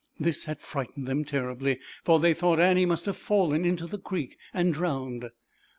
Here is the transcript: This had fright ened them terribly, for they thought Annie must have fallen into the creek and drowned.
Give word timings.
This 0.19 0.45
had 0.45 0.59
fright 0.61 0.97
ened 0.97 1.05
them 1.05 1.23
terribly, 1.23 1.77
for 2.03 2.19
they 2.19 2.33
thought 2.33 2.59
Annie 2.59 2.87
must 2.87 3.05
have 3.05 3.15
fallen 3.17 3.65
into 3.65 3.85
the 3.85 3.99
creek 3.99 4.35
and 4.51 4.73
drowned. 4.73 5.29